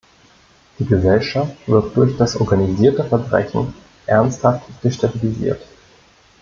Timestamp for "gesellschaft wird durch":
0.85-2.17